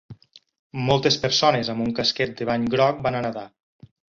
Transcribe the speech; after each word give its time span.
Moltes 0.87 1.17
persones 1.27 1.69
amb 1.75 1.85
un 1.87 1.93
casquet 2.01 2.35
de 2.41 2.51
bany 2.53 2.67
groc 2.77 3.07
van 3.09 3.19
a 3.21 3.25
nadar. 3.27 3.49